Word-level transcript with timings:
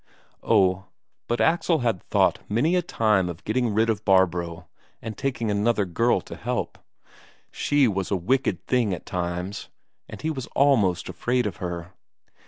Oh, 0.41 0.85
but 1.27 1.39
Axel 1.39 1.81
had 1.81 2.01
thought 2.01 2.39
many 2.49 2.75
a 2.75 2.81
time 2.81 3.29
of 3.29 3.43
getting 3.43 3.71
rid 3.71 3.87
of 3.87 4.03
Barbro 4.03 4.67
and 4.99 5.15
taking 5.15 5.51
another 5.51 5.85
girl 5.85 6.21
to 6.21 6.35
help; 6.35 6.79
she 7.51 7.87
was 7.87 8.09
a 8.09 8.15
wicked 8.15 8.65
thing 8.65 8.95
at 8.95 9.05
times, 9.05 9.69
and 10.09 10.19
he 10.19 10.31
was 10.31 10.47
almost 10.55 11.07
afraid 11.07 11.45
of 11.45 11.57
her. 11.57 11.93